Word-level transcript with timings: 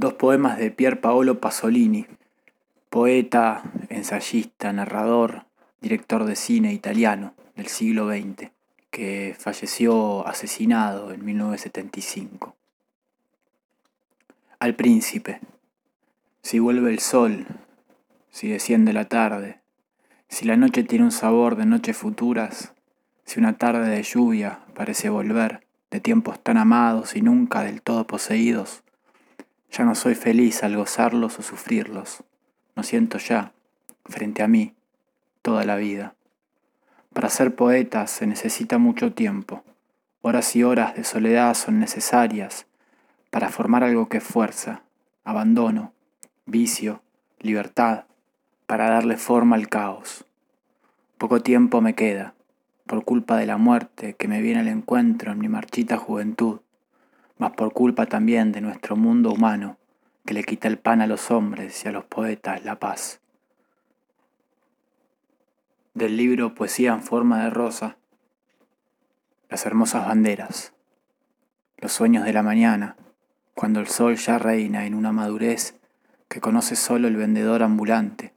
Dos 0.00 0.14
poemas 0.14 0.58
de 0.58 0.70
Pier 0.70 1.00
Paolo 1.00 1.40
Pasolini, 1.40 2.06
poeta, 2.88 3.64
ensayista, 3.88 4.72
narrador, 4.72 5.46
director 5.80 6.24
de 6.24 6.36
cine 6.36 6.72
italiano 6.72 7.34
del 7.56 7.66
siglo 7.66 8.08
XX, 8.08 8.52
que 8.92 9.34
falleció 9.36 10.24
asesinado 10.24 11.12
en 11.12 11.24
1975. 11.24 12.54
Al 14.60 14.76
príncipe, 14.76 15.40
si 16.42 16.60
vuelve 16.60 16.92
el 16.92 17.00
sol, 17.00 17.48
si 18.30 18.46
desciende 18.46 18.92
la 18.92 19.06
tarde, 19.06 19.58
si 20.28 20.44
la 20.44 20.56
noche 20.56 20.84
tiene 20.84 21.06
un 21.06 21.10
sabor 21.10 21.56
de 21.56 21.66
noches 21.66 21.96
futuras, 21.96 22.72
si 23.24 23.40
una 23.40 23.58
tarde 23.58 23.88
de 23.88 24.04
lluvia 24.04 24.60
parece 24.76 25.08
volver 25.08 25.66
de 25.90 25.98
tiempos 25.98 26.40
tan 26.40 26.56
amados 26.56 27.16
y 27.16 27.20
nunca 27.20 27.64
del 27.64 27.82
todo 27.82 28.06
poseídos, 28.06 28.84
ya 29.70 29.84
no 29.84 29.94
soy 29.94 30.14
feliz 30.14 30.62
al 30.62 30.76
gozarlos 30.76 31.38
o 31.38 31.42
sufrirlos. 31.42 32.24
No 32.76 32.82
siento 32.82 33.18
ya, 33.18 33.52
frente 34.04 34.42
a 34.42 34.48
mí, 34.48 34.74
toda 35.42 35.64
la 35.64 35.76
vida. 35.76 36.14
Para 37.12 37.28
ser 37.28 37.54
poeta 37.54 38.06
se 38.06 38.26
necesita 38.26 38.78
mucho 38.78 39.12
tiempo. 39.12 39.64
Horas 40.22 40.54
y 40.56 40.62
horas 40.62 40.94
de 40.94 41.04
soledad 41.04 41.54
son 41.54 41.78
necesarias 41.78 42.66
para 43.30 43.50
formar 43.50 43.84
algo 43.84 44.08
que 44.08 44.20
fuerza, 44.20 44.82
abandono, 45.24 45.92
vicio, 46.46 47.02
libertad, 47.40 48.04
para 48.66 48.90
darle 48.90 49.16
forma 49.16 49.56
al 49.56 49.68
caos. 49.68 50.24
Poco 51.18 51.40
tiempo 51.42 51.80
me 51.80 51.94
queda, 51.94 52.34
por 52.86 53.04
culpa 53.04 53.36
de 53.36 53.46
la 53.46 53.58
muerte 53.58 54.14
que 54.14 54.28
me 54.28 54.40
viene 54.40 54.60
al 54.60 54.68
encuentro 54.68 55.32
en 55.32 55.38
mi 55.38 55.48
marchita 55.48 55.96
juventud 55.96 56.60
mas 57.38 57.52
por 57.52 57.72
culpa 57.72 58.06
también 58.06 58.52
de 58.52 58.60
nuestro 58.60 58.96
mundo 58.96 59.30
humano 59.30 59.78
que 60.26 60.34
le 60.34 60.44
quita 60.44 60.68
el 60.68 60.78
pan 60.78 61.00
a 61.00 61.06
los 61.06 61.30
hombres 61.30 61.84
y 61.84 61.88
a 61.88 61.92
los 61.92 62.04
poetas 62.04 62.64
la 62.64 62.78
paz. 62.78 63.20
Del 65.94 66.16
libro 66.16 66.54
Poesía 66.54 66.92
en 66.92 67.02
forma 67.02 67.44
de 67.44 67.50
rosa, 67.50 67.96
las 69.48 69.64
hermosas 69.64 70.06
banderas, 70.06 70.74
los 71.78 71.92
sueños 71.92 72.24
de 72.24 72.32
la 72.32 72.42
mañana, 72.42 72.96
cuando 73.54 73.80
el 73.80 73.88
sol 73.88 74.16
ya 74.16 74.38
reina 74.38 74.84
en 74.84 74.94
una 74.94 75.12
madurez 75.12 75.74
que 76.28 76.40
conoce 76.40 76.76
solo 76.76 77.08
el 77.08 77.16
vendedor 77.16 77.62
ambulante, 77.62 78.34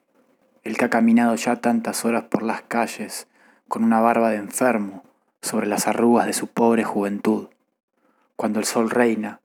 el 0.63 0.77
que 0.77 0.85
ha 0.85 0.89
caminado 0.89 1.35
ya 1.35 1.57
tantas 1.57 2.05
horas 2.05 2.23
por 2.25 2.43
las 2.43 2.61
calles 2.61 3.27
con 3.67 3.83
una 3.83 3.99
barba 3.99 4.29
de 4.29 4.37
enfermo 4.37 5.03
sobre 5.41 5.67
las 5.67 5.87
arrugas 5.87 6.27
de 6.27 6.33
su 6.33 6.47
pobre 6.47 6.83
juventud 6.83 7.49
cuando 8.35 8.59
el 8.59 8.65
sol 8.65 8.89
reina, 8.89 9.41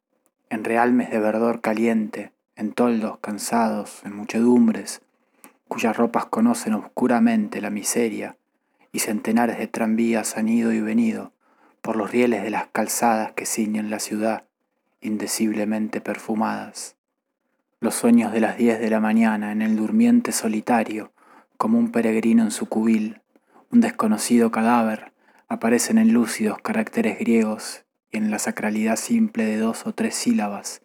en 0.50 0.64
realmes 0.64 1.10
de 1.10 1.18
verdor 1.18 1.60
caliente, 1.60 2.32
en 2.56 2.72
toldos 2.72 3.18
cansados, 3.18 4.02
en 4.04 4.16
muchedumbres, 4.16 5.02
cuyas 5.68 5.96
ropas 5.96 6.26
conocen 6.26 6.74
oscuramente 6.74 7.60
la 7.60 7.70
miseria, 7.70 8.36
y 8.92 9.00
centenares 9.00 9.58
de 9.58 9.66
tranvías 9.66 10.36
han 10.36 10.48
ido 10.48 10.72
y 10.72 10.80
venido 10.80 11.32
por 11.82 11.96
los 11.96 12.10
rieles 12.10 12.42
de 12.42 12.50
las 12.50 12.68
calzadas 12.68 13.32
que 13.32 13.46
ciñen 13.46 13.90
la 13.90 13.98
ciudad, 13.98 14.44
indeciblemente 15.00 16.00
perfumadas. 16.00 16.96
Los 17.80 17.94
sueños 17.94 18.32
de 18.32 18.40
las 18.40 18.56
diez 18.56 18.80
de 18.80 18.90
la 18.90 19.00
mañana 19.00 19.52
en 19.52 19.62
el 19.62 19.76
durmiente 19.76 20.32
solitario, 20.32 21.12
como 21.56 21.78
un 21.78 21.92
peregrino 21.92 22.42
en 22.42 22.50
su 22.50 22.66
cubil, 22.66 23.20
un 23.70 23.80
desconocido 23.80 24.50
cadáver, 24.50 25.12
aparecen 25.48 25.98
en 25.98 26.12
lúcidos 26.12 26.58
caracteres 26.58 27.18
griegos 27.18 27.85
en 28.16 28.30
la 28.30 28.38
sacralidad 28.38 28.96
simple 28.96 29.44
de 29.44 29.58
dos 29.58 29.86
o 29.86 29.92
tres 29.92 30.14
sílabas, 30.14 30.82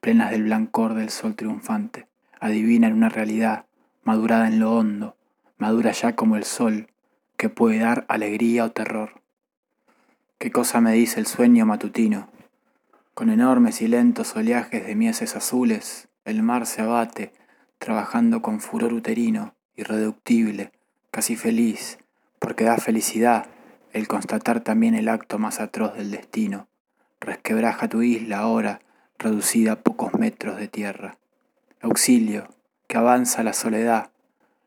plenas 0.00 0.30
del 0.30 0.44
blancor 0.44 0.94
del 0.94 1.10
sol 1.10 1.34
triunfante, 1.34 2.06
adivinan 2.40 2.92
una 2.92 3.08
realidad 3.08 3.66
madurada 4.02 4.48
en 4.48 4.60
lo 4.60 4.76
hondo, 4.76 5.16
madura 5.56 5.92
ya 5.92 6.14
como 6.14 6.36
el 6.36 6.44
sol, 6.44 6.88
que 7.36 7.48
puede 7.48 7.78
dar 7.78 8.04
alegría 8.08 8.64
o 8.64 8.70
terror. 8.70 9.22
¿Qué 10.38 10.50
cosa 10.50 10.80
me 10.80 10.92
dice 10.92 11.20
el 11.20 11.26
sueño 11.26 11.64
matutino? 11.64 12.28
Con 13.14 13.30
enormes 13.30 13.80
y 13.80 13.88
lentos 13.88 14.36
oleajes 14.36 14.86
de 14.86 14.94
mieses 14.94 15.36
azules, 15.36 16.08
el 16.24 16.42
mar 16.42 16.66
se 16.66 16.82
abate, 16.82 17.32
trabajando 17.78 18.42
con 18.42 18.60
furor 18.60 18.92
uterino, 18.92 19.54
irreductible, 19.76 20.72
casi 21.10 21.36
feliz, 21.36 21.98
porque 22.38 22.64
da 22.64 22.76
felicidad 22.76 23.46
el 23.92 24.08
constatar 24.08 24.60
también 24.60 24.94
el 24.94 25.08
acto 25.08 25.38
más 25.38 25.60
atroz 25.60 25.94
del 25.94 26.10
destino. 26.10 26.68
Resquebraja 27.24 27.88
tu 27.88 28.02
isla 28.02 28.40
ahora, 28.40 28.80
reducida 29.18 29.72
a 29.72 29.80
pocos 29.80 30.12
metros 30.12 30.58
de 30.58 30.68
tierra. 30.68 31.16
Auxilio, 31.80 32.48
que 32.86 32.98
avanza 32.98 33.42
la 33.42 33.54
soledad, 33.54 34.10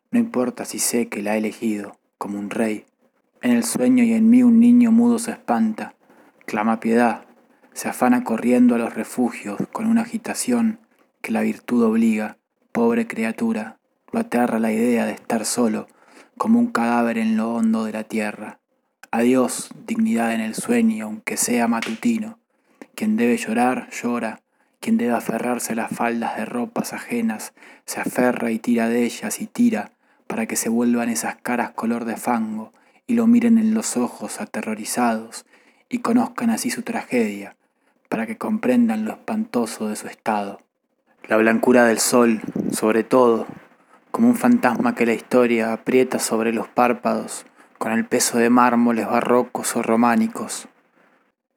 no 0.09 0.17
importa 0.17 0.65
si 0.65 0.79
sé 0.79 1.07
que 1.07 1.21
la 1.21 1.35
he 1.35 1.37
elegido, 1.37 1.99
como 2.17 2.39
un 2.39 2.49
rey. 2.49 2.85
En 3.43 3.51
el 3.51 3.63
sueño 3.63 4.03
y 4.03 4.13
en 4.13 4.31
mí 4.31 4.41
un 4.41 4.59
niño 4.59 4.91
mudo 4.91 5.19
se 5.19 5.31
espanta, 5.31 5.93
clama 6.47 6.79
piedad, 6.79 7.25
se 7.73 7.89
afana 7.89 8.23
corriendo 8.23 8.73
a 8.73 8.79
los 8.79 8.95
refugios 8.95 9.59
con 9.71 9.85
una 9.85 10.01
agitación 10.01 10.79
que 11.21 11.31
la 11.31 11.41
virtud 11.41 11.83
obliga, 11.83 12.37
pobre 12.71 13.05
criatura, 13.05 13.77
lo 14.11 14.21
aterra 14.21 14.57
la 14.57 14.71
idea 14.71 15.05
de 15.05 15.11
estar 15.11 15.45
solo, 15.45 15.87
como 16.39 16.57
un 16.57 16.71
cadáver 16.71 17.19
en 17.19 17.37
lo 17.37 17.53
hondo 17.53 17.85
de 17.85 17.91
la 17.91 18.03
tierra. 18.03 18.59
Adiós, 19.11 19.69
dignidad 19.85 20.33
en 20.33 20.41
el 20.41 20.55
sueño, 20.55 21.05
aunque 21.05 21.37
sea 21.37 21.67
matutino. 21.67 22.39
Quien 22.97 23.15
debe 23.15 23.37
llorar, 23.37 23.89
llora. 23.91 24.41
Quien 24.79 24.97
debe 24.97 25.13
aferrarse 25.13 25.73
a 25.73 25.75
las 25.75 25.91
faldas 25.91 26.35
de 26.35 26.45
ropas 26.45 26.93
ajenas, 26.93 27.53
se 27.85 28.01
aferra 28.01 28.49
y 28.49 28.57
tira 28.57 28.89
de 28.89 29.03
ellas 29.03 29.39
y 29.39 29.45
tira, 29.45 29.91
para 30.25 30.47
que 30.47 30.55
se 30.55 30.69
vuelvan 30.69 31.09
esas 31.09 31.35
caras 31.35 31.69
color 31.69 32.05
de 32.05 32.17
fango 32.17 32.73
y 33.05 33.13
lo 33.13 33.27
miren 33.27 33.59
en 33.59 33.75
los 33.75 33.97
ojos 33.97 34.41
aterrorizados 34.41 35.45
y 35.89 35.99
conozcan 35.99 36.49
así 36.49 36.71
su 36.71 36.81
tragedia, 36.81 37.55
para 38.09 38.25
que 38.25 38.39
comprendan 38.39 39.05
lo 39.05 39.11
espantoso 39.11 39.89
de 39.89 39.95
su 39.95 40.07
estado. 40.07 40.59
La 41.27 41.37
blancura 41.37 41.85
del 41.85 41.99
sol, 41.99 42.41
sobre 42.71 43.03
todo, 43.03 43.45
como 44.09 44.27
un 44.27 44.35
fantasma 44.35 44.95
que 44.95 45.05
la 45.05 45.13
historia 45.13 45.71
aprieta 45.71 46.17
sobre 46.17 46.51
los 46.51 46.67
párpados, 46.67 47.45
con 47.77 47.91
el 47.91 48.05
peso 48.05 48.39
de 48.39 48.49
mármoles 48.49 49.05
barrocos 49.05 49.75
o 49.75 49.83
románicos. 49.83 50.67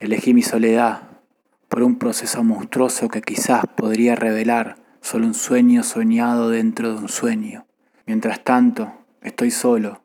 Elegí 0.00 0.34
mi 0.34 0.42
soledad 0.42 1.09
por 1.70 1.84
un 1.84 1.98
proceso 1.98 2.42
monstruoso 2.42 3.08
que 3.08 3.22
quizás 3.22 3.64
podría 3.76 4.16
revelar 4.16 4.76
solo 5.00 5.26
un 5.26 5.34
sueño 5.34 5.84
soñado 5.84 6.50
dentro 6.50 6.92
de 6.92 6.98
un 6.98 7.08
sueño. 7.08 7.64
Mientras 8.06 8.42
tanto, 8.42 8.92
estoy 9.22 9.52
solo, 9.52 10.02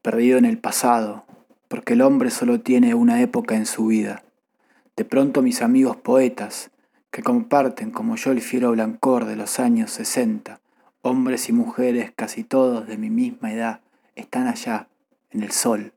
perdido 0.00 0.38
en 0.38 0.44
el 0.44 0.58
pasado, 0.58 1.24
porque 1.66 1.94
el 1.94 2.02
hombre 2.02 2.30
solo 2.30 2.60
tiene 2.60 2.94
una 2.94 3.20
época 3.20 3.56
en 3.56 3.66
su 3.66 3.86
vida. 3.86 4.22
De 4.96 5.04
pronto 5.04 5.42
mis 5.42 5.60
amigos 5.60 5.96
poetas, 5.96 6.70
que 7.10 7.24
comparten 7.24 7.90
como 7.90 8.14
yo 8.14 8.30
el 8.30 8.40
fiero 8.40 8.70
blancor 8.70 9.24
de 9.24 9.34
los 9.34 9.58
años 9.58 9.90
sesenta, 9.90 10.60
hombres 11.02 11.48
y 11.48 11.52
mujeres 11.52 12.12
casi 12.14 12.44
todos 12.44 12.86
de 12.86 12.96
mi 12.96 13.10
misma 13.10 13.52
edad, 13.52 13.80
están 14.14 14.46
allá, 14.46 14.86
en 15.32 15.42
el 15.42 15.50
sol. 15.50 15.92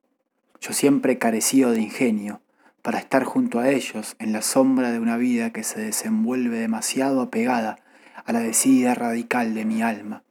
Yo 0.60 0.74
siempre 0.74 1.14
he 1.14 1.18
carecido 1.20 1.72
de 1.72 1.82
ingenio 1.82 2.42
para 2.82 3.00
estar 3.00 3.24
junto 3.24 3.60
a 3.60 3.70
ellos 3.70 4.16
en 4.20 4.34
la 4.34 4.42
sombra 4.42 4.92
de 4.92 5.00
una 5.00 5.18
vida 5.18 5.52
que 5.52 5.64
se 5.64 5.80
desenvuelve 5.80 6.58
demasiado 6.58 7.22
apegada 7.22 7.78
a 8.26 8.34
la 8.34 8.40
decidida 8.40 8.96
radical 8.96 9.54
de 9.54 9.66
mi 9.66 9.82
alma. 9.82 10.24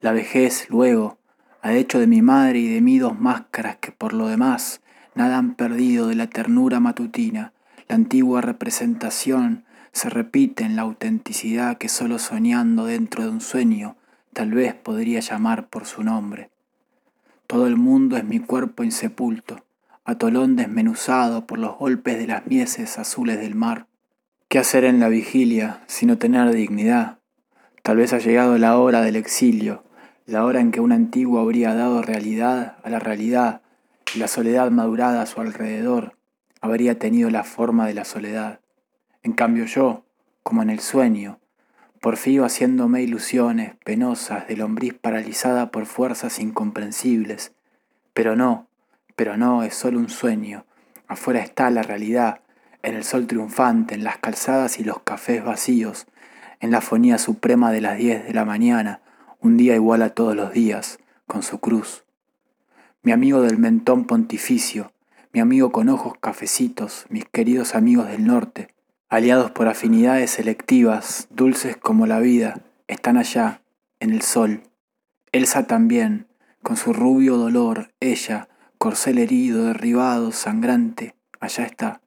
La 0.00 0.12
vejez, 0.12 0.68
luego, 0.70 1.18
ha 1.62 1.72
hecho 1.72 1.98
de 1.98 2.06
mi 2.06 2.22
madre 2.22 2.60
y 2.60 2.68
de 2.68 2.80
mí 2.80 2.98
dos 2.98 3.18
máscaras 3.18 3.76
que 3.76 3.90
por 3.90 4.12
lo 4.12 4.28
demás 4.28 4.80
nada 5.14 5.38
han 5.38 5.54
perdido 5.54 6.08
de 6.08 6.14
la 6.14 6.28
ternura 6.28 6.78
matutina. 6.78 7.52
La 7.88 7.96
antigua 7.96 8.40
representación 8.40 9.64
se 9.92 10.10
repite 10.10 10.64
en 10.64 10.76
la 10.76 10.82
autenticidad 10.82 11.78
que 11.78 11.88
solo 11.88 12.18
soñando 12.18 12.84
dentro 12.84 13.24
de 13.24 13.30
un 13.30 13.40
sueño 13.40 13.96
tal 14.32 14.52
vez 14.52 14.74
podría 14.74 15.20
llamar 15.20 15.68
por 15.68 15.86
su 15.86 16.04
nombre. 16.04 16.50
Todo 17.46 17.66
el 17.66 17.76
mundo 17.76 18.16
es 18.16 18.24
mi 18.24 18.38
cuerpo 18.38 18.84
insepulto, 18.84 19.64
atolón 20.06 20.54
desmenuzado 20.54 21.46
por 21.46 21.58
los 21.58 21.76
golpes 21.76 22.16
de 22.16 22.28
las 22.28 22.46
mieses 22.46 22.96
azules 22.98 23.38
del 23.40 23.56
mar. 23.56 23.88
¿Qué 24.48 24.60
hacer 24.60 24.84
en 24.84 25.00
la 25.00 25.08
vigilia 25.08 25.82
sino 25.88 26.16
tener 26.16 26.52
dignidad? 26.52 27.18
Tal 27.82 27.96
vez 27.96 28.12
ha 28.12 28.18
llegado 28.18 28.56
la 28.56 28.78
hora 28.78 29.02
del 29.02 29.16
exilio, 29.16 29.82
la 30.24 30.44
hora 30.44 30.60
en 30.60 30.70
que 30.70 30.80
un 30.80 30.92
antiguo 30.92 31.40
habría 31.40 31.74
dado 31.74 32.02
realidad 32.02 32.76
a 32.84 32.90
la 32.90 33.00
realidad 33.00 33.62
y 34.14 34.20
la 34.20 34.28
soledad 34.28 34.70
madurada 34.70 35.22
a 35.22 35.26
su 35.26 35.40
alrededor 35.40 36.16
habría 36.60 36.98
tenido 36.98 37.28
la 37.30 37.42
forma 37.42 37.86
de 37.86 37.94
la 37.94 38.04
soledad. 38.04 38.60
En 39.24 39.32
cambio 39.32 39.64
yo, 39.64 40.04
como 40.44 40.62
en 40.62 40.70
el 40.70 40.78
sueño, 40.78 41.40
porfío 42.00 42.44
haciéndome 42.44 43.02
ilusiones 43.02 43.74
penosas 43.84 44.46
de 44.46 44.56
lombriz 44.56 44.94
paralizada 44.94 45.72
por 45.72 45.86
fuerzas 45.86 46.38
incomprensibles. 46.38 47.52
Pero 48.14 48.36
no, 48.36 48.68
pero 49.16 49.36
no, 49.36 49.62
es 49.62 49.74
solo 49.74 49.98
un 49.98 50.08
sueño. 50.08 50.64
Afuera 51.08 51.40
está 51.40 51.70
la 51.70 51.82
realidad, 51.82 52.42
en 52.82 52.94
el 52.94 53.02
sol 53.02 53.26
triunfante, 53.26 53.94
en 53.94 54.04
las 54.04 54.18
calzadas 54.18 54.78
y 54.78 54.84
los 54.84 55.00
cafés 55.00 55.44
vacíos, 55.44 56.06
en 56.60 56.70
la 56.70 56.80
fonía 56.80 57.18
suprema 57.18 57.72
de 57.72 57.80
las 57.80 57.98
diez 57.98 58.24
de 58.24 58.34
la 58.34 58.44
mañana, 58.44 59.00
un 59.40 59.56
día 59.56 59.74
igual 59.74 60.02
a 60.02 60.10
todos 60.10 60.36
los 60.36 60.52
días, 60.52 60.98
con 61.26 61.42
su 61.42 61.58
cruz. 61.58 62.04
Mi 63.02 63.12
amigo 63.12 63.40
del 63.40 63.58
mentón 63.58 64.04
pontificio, 64.04 64.92
mi 65.32 65.40
amigo 65.40 65.72
con 65.72 65.88
ojos 65.88 66.14
cafecitos, 66.20 67.06
mis 67.08 67.24
queridos 67.24 67.74
amigos 67.74 68.08
del 68.08 68.26
norte, 68.26 68.74
aliados 69.08 69.50
por 69.50 69.68
afinidades 69.68 70.30
selectivas, 70.30 71.28
dulces 71.30 71.76
como 71.76 72.06
la 72.06 72.20
vida, 72.20 72.60
están 72.88 73.16
allá, 73.16 73.62
en 74.00 74.10
el 74.10 74.22
sol. 74.22 74.62
Elsa 75.32 75.66
también, 75.66 76.26
con 76.62 76.76
su 76.76 76.92
rubio 76.92 77.36
dolor, 77.36 77.92
ella, 78.00 78.48
corcel 78.86 79.18
herido, 79.18 79.64
derribado, 79.64 80.30
sangrante, 80.30 81.16
allá 81.40 81.64
está. 81.64 82.02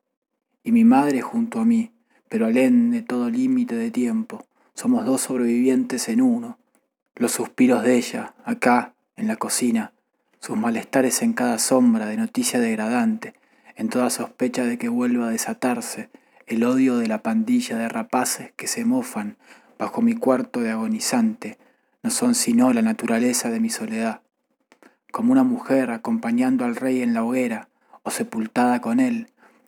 Y 0.64 0.72
mi 0.72 0.86
madre 0.86 1.20
junto 1.20 1.60
a 1.60 1.66
mí, 1.66 1.92
pero 2.30 2.46
alén 2.46 2.92
de 2.92 3.02
todo 3.02 3.30
límite 3.30 3.76
de 3.76 3.92
tiempo, 3.92 4.46
somos 4.76 5.04
dos 5.04 5.20
sobrevivientes 5.20 6.08
en 6.08 6.22
uno. 6.22 6.58
Los 7.16 7.34
suspiros 7.34 7.84
de 7.84 7.98
ella, 7.98 8.34
acá, 8.46 8.96
en 9.18 9.28
la 9.28 9.36
cocina, 9.36 9.92
sus 10.40 10.56
malestares 10.56 11.22
en 11.22 11.34
cada 11.34 11.60
sombra 11.60 12.06
de 12.06 12.16
noticia 12.16 12.62
degradante, 12.62 13.34
en 13.76 13.90
toda 13.90 14.10
sospecha 14.10 14.64
de 14.64 14.78
que 14.78 14.88
vuelva 14.88 15.28
a 15.28 15.32
desatarse. 15.32 16.10
El 16.48 16.64
odio 16.64 16.98
de 16.98 17.08
la 17.08 17.22
pandilla 17.22 17.78
de 17.78 17.90
rapaces 17.90 18.54
que 18.56 18.68
se 18.68 18.86
mofan 18.86 19.36
bajo 19.78 20.02
mi 20.02 20.16
cuarto 20.16 20.62
de 20.62 20.72
agonizante, 20.72 21.58
no 22.04 22.10
son 22.10 22.36
sino 22.36 22.72
la 22.72 22.82
naturaleza 22.82 23.50
de 23.50 23.60
mi 23.60 23.70
soledad. 23.70 24.22
Como 25.12 25.32
una 25.32 25.44
mujer 25.44 25.92
acompañando 25.92 26.66
al 26.66 26.76
rey 26.76 27.02
en 27.02 27.14
la 27.14 27.24
hoguera 27.24 27.70
o 28.04 28.12
sepultada 28.12 28.82
con 28.82 29.00
él, 29.00 29.28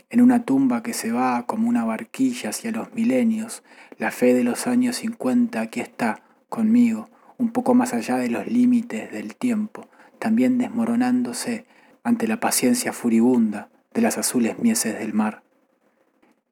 en 0.09 0.21
una 0.21 0.43
tumba 0.43 0.83
que 0.83 0.93
se 0.93 1.11
va 1.11 1.45
como 1.45 1.69
una 1.69 1.85
barquilla 1.85 2.49
hacia 2.49 2.71
los 2.71 2.93
milenios, 2.93 3.63
la 3.97 4.11
fe 4.11 4.33
de 4.33 4.43
los 4.43 4.67
años 4.67 4.97
cincuenta 4.97 5.61
aquí 5.61 5.79
está, 5.79 6.21
conmigo, 6.49 7.09
un 7.38 7.51
poco 7.51 7.73
más 7.73 7.93
allá 7.93 8.17
de 8.17 8.29
los 8.29 8.45
límites 8.45 9.11
del 9.11 9.35
tiempo, 9.35 9.88
también 10.19 10.57
desmoronándose 10.57 11.65
ante 12.03 12.27
la 12.27 12.39
paciencia 12.39 12.93
furibunda 12.93 13.69
de 13.93 14.01
las 14.01 14.17
azules 14.17 14.59
mieses 14.59 14.99
del 14.99 15.13
mar. 15.13 15.43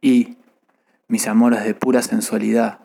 Y 0.01 0.37
mis 1.07 1.27
amores 1.27 1.63
de 1.63 1.73
pura 1.73 2.01
sensualidad, 2.01 2.79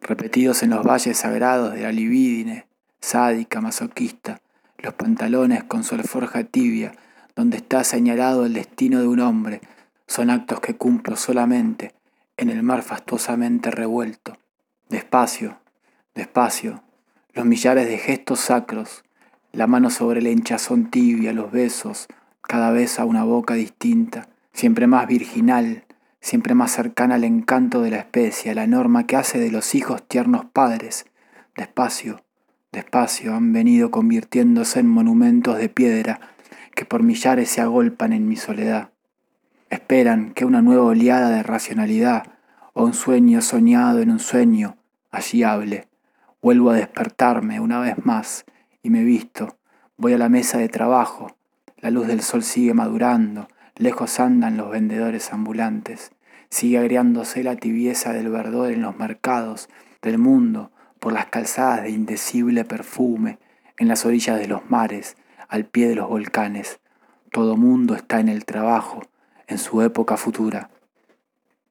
repetidos 0.00 0.62
en 0.62 0.70
los 0.70 0.86
valles 0.86 1.16
sagrados 1.16 1.74
de 1.74 1.82
la 1.82 1.92
libidine, 1.92 2.66
sádica, 3.00 3.60
masoquista, 3.60 4.40
los 4.78 4.94
pantalones 4.94 5.64
con 5.64 5.84
su 5.84 5.94
alforja 5.94 6.44
tibia, 6.44 6.92
donde 7.34 7.56
está 7.56 7.84
señalado 7.84 8.46
el 8.46 8.54
destino 8.54 9.00
de 9.00 9.08
un 9.08 9.20
hombre, 9.20 9.60
son 10.06 10.30
actos 10.30 10.60
que 10.60 10.76
cumplo 10.76 11.16
solamente 11.16 11.94
en 12.36 12.48
el 12.48 12.62
mar 12.62 12.82
fastuosamente 12.82 13.70
revuelto. 13.70 14.38
Despacio, 14.88 15.58
despacio, 16.14 16.82
los 17.34 17.44
millares 17.44 17.86
de 17.86 17.98
gestos 17.98 18.40
sacros, 18.40 19.04
la 19.52 19.66
mano 19.66 19.90
sobre 19.90 20.22
la 20.22 20.30
hinchazón 20.30 20.90
tibia, 20.90 21.32
los 21.32 21.52
besos, 21.52 22.06
cada 22.42 22.70
vez 22.70 22.98
a 22.98 23.04
una 23.04 23.24
boca 23.24 23.54
distinta, 23.54 24.28
siempre 24.52 24.86
más 24.86 25.06
virginal, 25.06 25.84
siempre 26.20 26.54
más 26.54 26.72
cercana 26.72 27.16
al 27.16 27.24
encanto 27.24 27.82
de 27.82 27.90
la 27.90 27.98
especie, 27.98 28.50
a 28.50 28.54
la 28.54 28.66
norma 28.66 29.06
que 29.06 29.16
hace 29.16 29.38
de 29.38 29.50
los 29.50 29.74
hijos 29.74 30.06
tiernos 30.06 30.46
padres. 30.46 31.06
Despacio, 31.56 32.22
despacio 32.78 33.34
han 33.34 33.52
venido 33.52 33.90
convirtiéndose 33.90 34.78
en 34.78 34.86
monumentos 34.86 35.58
de 35.58 35.68
piedra 35.68 36.20
que 36.76 36.84
por 36.84 37.02
millares 37.02 37.50
se 37.50 37.60
agolpan 37.60 38.12
en 38.12 38.28
mi 38.28 38.36
soledad. 38.36 38.90
Esperan 39.68 40.32
que 40.32 40.44
una 40.44 40.62
nueva 40.62 40.84
oleada 40.84 41.30
de 41.30 41.42
racionalidad 41.42 42.34
o 42.74 42.84
un 42.84 42.94
sueño 42.94 43.42
soñado 43.42 44.00
en 44.00 44.12
un 44.12 44.20
sueño 44.20 44.76
allí 45.10 45.42
hable. 45.42 45.88
Vuelvo 46.40 46.70
a 46.70 46.76
despertarme 46.76 47.58
una 47.58 47.80
vez 47.80 47.96
más 48.04 48.44
y 48.80 48.90
me 48.90 49.02
visto. 49.02 49.58
Voy 49.96 50.12
a 50.12 50.18
la 50.18 50.28
mesa 50.28 50.58
de 50.58 50.68
trabajo. 50.68 51.36
La 51.78 51.90
luz 51.90 52.06
del 52.06 52.22
sol 52.22 52.44
sigue 52.44 52.74
madurando. 52.74 53.48
Lejos 53.74 54.20
andan 54.20 54.56
los 54.56 54.70
vendedores 54.70 55.32
ambulantes. 55.32 56.12
Sigue 56.48 56.78
agriándose 56.78 57.42
la 57.42 57.56
tibieza 57.56 58.12
del 58.12 58.28
verdor 58.28 58.70
en 58.70 58.82
los 58.82 58.96
mercados 58.96 59.68
del 60.00 60.18
mundo 60.18 60.70
por 60.98 61.12
las 61.12 61.26
calzadas 61.26 61.82
de 61.82 61.90
indecible 61.90 62.64
perfume, 62.64 63.38
en 63.78 63.88
las 63.88 64.04
orillas 64.04 64.38
de 64.38 64.48
los 64.48 64.68
mares, 64.70 65.16
al 65.48 65.64
pie 65.64 65.88
de 65.88 65.94
los 65.94 66.08
volcanes. 66.08 66.80
Todo 67.30 67.56
mundo 67.56 67.94
está 67.94 68.20
en 68.20 68.28
el 68.28 68.44
trabajo, 68.44 69.02
en 69.46 69.58
su 69.58 69.82
época 69.82 70.16
futura. 70.16 70.70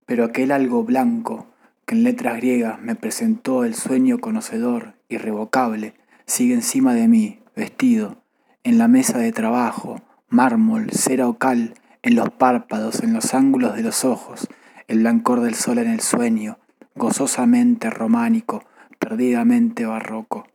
Pero 0.05 0.23
aquel 0.23 0.51
algo 0.51 0.83
blanco 0.83 1.47
que 1.85 1.95
en 1.95 2.03
letras 2.03 2.37
griegas 2.37 2.81
me 2.81 2.95
presentó 2.95 3.63
el 3.63 3.75
sueño 3.75 4.19
conocedor, 4.19 4.95
irrevocable, 5.09 5.93
sigue 6.25 6.53
encima 6.53 6.93
de 6.93 7.07
mí, 7.07 7.39
vestido, 7.55 8.17
en 8.63 8.77
la 8.77 8.87
mesa 8.87 9.17
de 9.19 9.31
trabajo, 9.31 10.01
mármol, 10.27 10.91
cera 10.91 11.27
o 11.27 11.37
cal, 11.37 11.75
en 12.01 12.15
los 12.15 12.29
párpados, 12.29 13.01
en 13.03 13.13
los 13.13 13.33
ángulos 13.33 13.75
de 13.75 13.83
los 13.83 14.03
ojos, 14.03 14.47
el 14.87 14.99
blancor 14.99 15.41
del 15.41 15.55
sol 15.55 15.77
en 15.77 15.89
el 15.89 16.01
sueño, 16.01 16.57
gozosamente 16.95 17.89
románico, 17.89 18.63
perdidamente 19.07 19.85
barroco. 19.85 20.49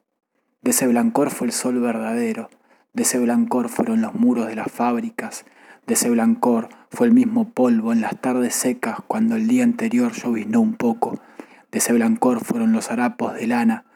De 0.60 0.72
ese 0.72 0.86
blancor 0.86 1.30
fue 1.30 1.46
el 1.46 1.54
sol 1.54 1.80
verdadero, 1.80 2.50
de 2.92 3.04
ese 3.04 3.18
blancor 3.18 3.70
fueron 3.70 4.02
los 4.02 4.12
muros 4.12 4.46
de 4.46 4.54
las 4.54 4.70
fábricas, 4.70 5.46
de 5.86 5.94
ese 5.94 6.10
blancor 6.10 6.68
fue 6.90 7.06
el 7.06 7.14
mismo 7.14 7.48
polvo 7.48 7.94
en 7.94 8.02
las 8.02 8.20
tardes 8.20 8.54
secas 8.54 8.98
cuando 9.06 9.36
el 9.36 9.48
día 9.48 9.64
anterior 9.64 10.12
lloviznó 10.12 10.60
un 10.60 10.74
poco, 10.74 11.18
de 11.70 11.78
ese 11.78 11.94
blancor 11.94 12.44
fueron 12.44 12.74
los 12.74 12.90
harapos 12.90 13.32
de 13.32 13.46
lana, 13.46 13.86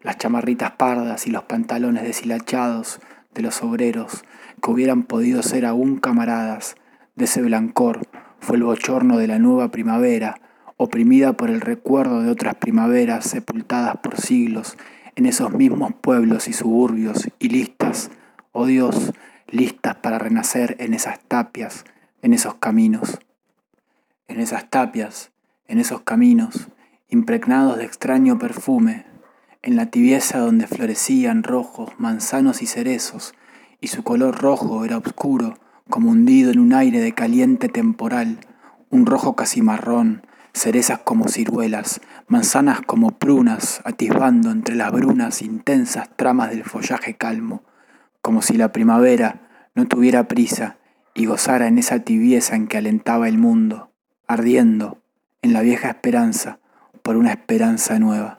las 0.00 0.16
chamarritas 0.16 0.70
pardas 0.70 1.26
y 1.26 1.30
los 1.30 1.42
pantalones 1.42 2.02
deshilachados 2.04 3.00
de 3.34 3.42
los 3.42 3.62
obreros 3.62 4.24
que 4.62 4.70
hubieran 4.70 5.02
podido 5.02 5.42
ser 5.42 5.66
aún 5.66 5.98
camaradas, 5.98 6.76
de 7.16 7.26
ese 7.26 7.42
blancor 7.42 8.00
fue 8.40 8.56
el 8.56 8.62
bochorno 8.62 9.18
de 9.18 9.26
la 9.26 9.38
nueva 9.38 9.70
primavera, 9.70 10.40
oprimida 10.76 11.32
por 11.34 11.50
el 11.50 11.60
recuerdo 11.60 12.22
de 12.22 12.30
otras 12.30 12.56
primaveras 12.56 13.24
sepultadas 13.24 13.96
por 13.98 14.20
siglos 14.20 14.76
en 15.14 15.26
esos 15.26 15.52
mismos 15.52 15.94
pueblos 16.00 16.48
y 16.48 16.52
suburbios 16.52 17.28
y 17.38 17.48
listas, 17.48 18.10
oh 18.52 18.66
Dios, 18.66 19.12
listas 19.48 19.96
para 19.96 20.18
renacer 20.18 20.76
en 20.78 20.92
esas 20.92 21.20
tapias, 21.20 21.84
en 22.22 22.34
esos 22.34 22.54
caminos. 22.54 23.18
En 24.28 24.40
esas 24.40 24.68
tapias, 24.68 25.30
en 25.68 25.78
esos 25.78 26.02
caminos, 26.02 26.68
impregnados 27.08 27.78
de 27.78 27.84
extraño 27.84 28.38
perfume, 28.38 29.06
en 29.62 29.76
la 29.76 29.86
tibieza 29.86 30.38
donde 30.38 30.66
florecían 30.66 31.42
rojos, 31.42 31.92
manzanos 31.98 32.60
y 32.60 32.66
cerezos, 32.66 33.34
y 33.80 33.88
su 33.88 34.02
color 34.02 34.40
rojo 34.40 34.84
era 34.84 34.98
oscuro, 34.98 35.58
como 35.88 36.10
hundido 36.10 36.50
en 36.50 36.58
un 36.58 36.72
aire 36.72 37.00
de 37.00 37.12
caliente 37.12 37.68
temporal, 37.68 38.40
un 38.90 39.06
rojo 39.06 39.36
casi 39.36 39.62
marrón, 39.62 40.22
cerezas 40.56 41.00
como 41.00 41.28
ciruelas, 41.28 42.00
manzanas 42.28 42.80
como 42.80 43.18
prunas, 43.18 43.82
atisbando 43.84 44.50
entre 44.50 44.74
las 44.74 44.90
brunas 44.90 45.42
intensas 45.42 46.08
tramas 46.16 46.50
del 46.50 46.64
follaje 46.64 47.14
calmo, 47.14 47.62
como 48.22 48.40
si 48.40 48.56
la 48.56 48.72
primavera 48.72 49.70
no 49.74 49.86
tuviera 49.86 50.28
prisa 50.28 50.78
y 51.14 51.26
gozara 51.26 51.66
en 51.66 51.78
esa 51.78 52.00
tibieza 52.00 52.56
en 52.56 52.68
que 52.68 52.78
alentaba 52.78 53.28
el 53.28 53.36
mundo, 53.36 53.90
ardiendo 54.26 54.98
en 55.42 55.52
la 55.52 55.60
vieja 55.60 55.88
esperanza 55.88 56.58
por 57.02 57.16
una 57.16 57.30
esperanza 57.30 57.98
nueva. 57.98 58.38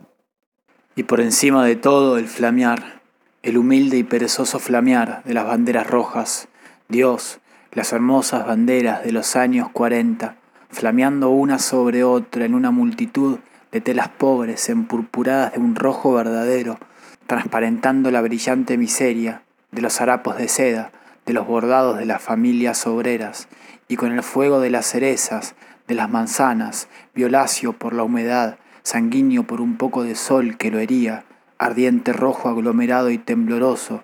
Y 0.96 1.04
por 1.04 1.22
encima 1.22 1.64
de 1.64 1.76
todo 1.76 2.18
el 2.18 2.28
flamear, 2.28 3.02
el 3.44 3.58
humilde 3.58 3.98
y 3.98 4.04
perezoso 4.04 4.58
flamear 4.58 5.24
de 5.24 5.36
las 5.36 5.46
banderas 5.46 5.86
rojas, 5.86 6.48
Dios, 6.90 7.40
las 7.72 7.94
hermosas 7.94 8.48
banderas 8.48 9.04
de 9.04 9.12
los 9.12 9.36
años 9.36 9.70
cuarenta, 9.70 10.38
flameando 10.70 11.30
una 11.30 11.60
sobre 11.60 12.04
otra 12.04 12.46
en 12.46 12.54
una 12.54 12.72
multitud 12.72 13.40
de 13.72 13.82
telas 13.82 14.10
pobres 14.10 14.70
empurpuradas 14.70 15.54
de 15.54 15.60
un 15.60 15.76
rojo 15.76 16.14
verdadero, 16.14 16.78
transparentando 17.26 18.12
la 18.12 18.22
brillante 18.22 18.78
miseria 18.78 19.44
de 19.72 19.82
los 19.82 20.00
harapos 20.02 20.38
de 20.38 20.48
seda, 20.48 20.92
de 21.26 21.34
los 21.34 21.46
bordados 21.46 21.98
de 21.98 22.06
las 22.06 22.22
familias 22.22 22.88
obreras, 22.88 23.48
y 23.88 23.96
con 23.96 24.12
el 24.12 24.24
fuego 24.24 24.60
de 24.60 24.70
las 24.70 24.86
cerezas, 24.86 25.56
de 25.88 25.96
las 25.96 26.10
manzanas, 26.10 26.88
violáceo 27.16 27.74
por 27.74 27.94
la 27.94 28.04
humedad, 28.04 28.58
sanguíneo 28.84 29.44
por 29.44 29.62
un 29.62 29.78
poco 29.78 30.04
de 30.04 30.16
sol 30.16 30.58
que 30.58 30.72
lo 30.72 30.80
hería, 30.80 31.24
ardiente 31.58 32.14
rojo 32.14 32.50
aglomerado 32.50 33.10
y 33.10 33.18
tembloroso, 33.18 34.04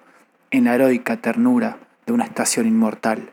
en 0.52 0.66
la 0.66 0.76
heroica 0.76 1.18
ternura 1.18 1.78
de 2.06 2.14
una 2.14 2.26
estación 2.26 2.68
inmortal. 2.68 3.33